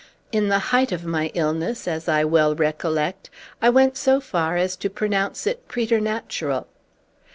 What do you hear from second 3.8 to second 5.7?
so far as to pronounce it